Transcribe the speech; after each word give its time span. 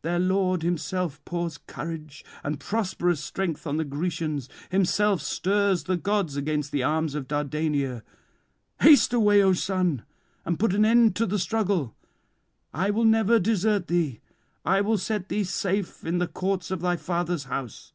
Their 0.00 0.18
lord 0.18 0.62
himself 0.62 1.22
pours 1.26 1.58
courage 1.58 2.24
and 2.42 2.58
prosperous 2.58 3.20
strength 3.22 3.66
on 3.66 3.76
the 3.76 3.84
Grecians, 3.84 4.48
himself 4.70 5.20
stirs 5.20 5.84
the 5.84 5.98
gods 5.98 6.34
against 6.34 6.72
the 6.72 6.82
arms 6.82 7.14
of 7.14 7.28
Dardania. 7.28 8.00
Haste 8.80 9.12
away, 9.12 9.42
O 9.42 9.52
son, 9.52 10.04
and 10.46 10.58
put 10.58 10.72
an 10.74 10.86
end 10.86 11.14
to 11.16 11.26
the 11.26 11.38
struggle. 11.38 11.94
I 12.72 12.88
will 12.88 13.04
never 13.04 13.38
desert 13.38 13.88
thee; 13.88 14.22
I 14.64 14.80
will 14.80 14.96
set 14.96 15.28
thee 15.28 15.44
safe 15.44 16.06
in 16.06 16.16
the 16.20 16.26
courts 16.26 16.70
of 16.70 16.80
thy 16.80 16.96
father's 16.96 17.44
house." 17.44 17.92